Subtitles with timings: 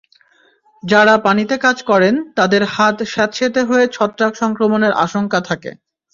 [0.83, 5.71] যাঁরা পানিতে কাজ করেন তাঁদের হাত স্যাঁতসেঁতে হয়ে ছত্রাক সংক্রমণের আশঙ্কা থাকে।